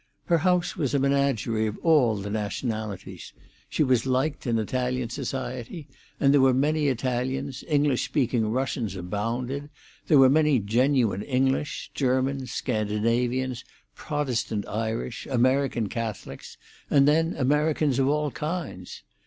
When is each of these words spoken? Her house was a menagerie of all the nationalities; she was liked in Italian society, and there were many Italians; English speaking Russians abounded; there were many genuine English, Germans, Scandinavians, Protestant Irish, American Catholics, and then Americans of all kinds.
Her 0.25 0.39
house 0.39 0.75
was 0.75 0.95
a 0.95 0.99
menagerie 0.99 1.67
of 1.67 1.77
all 1.83 2.15
the 2.15 2.31
nationalities; 2.31 3.33
she 3.69 3.83
was 3.83 4.07
liked 4.07 4.47
in 4.47 4.57
Italian 4.57 5.11
society, 5.11 5.85
and 6.19 6.33
there 6.33 6.41
were 6.41 6.55
many 6.55 6.87
Italians; 6.87 7.63
English 7.67 8.03
speaking 8.05 8.49
Russians 8.49 8.95
abounded; 8.95 9.69
there 10.07 10.17
were 10.17 10.27
many 10.27 10.57
genuine 10.57 11.21
English, 11.21 11.91
Germans, 11.93 12.49
Scandinavians, 12.51 13.63
Protestant 13.93 14.67
Irish, 14.67 15.27
American 15.29 15.87
Catholics, 15.87 16.57
and 16.89 17.07
then 17.07 17.35
Americans 17.37 17.99
of 17.99 18.07
all 18.07 18.31
kinds. 18.31 19.03